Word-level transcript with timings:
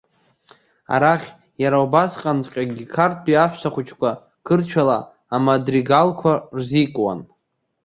Арахь, 0.93 1.27
иара 1.61 1.77
убасҟанҵәҟьагьы 1.85 2.85
қарҭтәи 2.93 3.41
аҳәсахәыҷқәа 3.43 4.09
қырҭшәала 4.45 4.97
амадригалқәа 5.35 6.33
рзикуан. 6.57 7.19